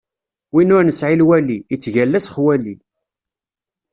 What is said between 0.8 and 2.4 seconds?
nesɛi lwali, ittgalla s